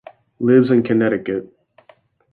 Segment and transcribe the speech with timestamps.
[0.39, 1.47] Lives in Connecticut.